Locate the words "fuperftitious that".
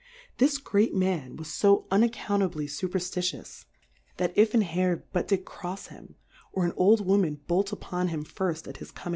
2.67-4.35